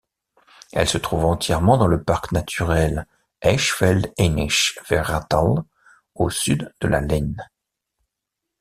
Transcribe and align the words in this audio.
Elle 0.73 0.87
se 0.87 0.97
trouve 0.97 1.25
entièrement 1.25 1.77
dans 1.77 1.85
le 1.85 2.01
Parc 2.01 2.31
naturel 2.31 3.05
Eichsfeld-Hainich-Werratal 3.43 5.63
au 6.15 6.29
sud 6.31 6.73
de 6.81 6.87
la 6.87 7.01
Leine. 7.01 7.47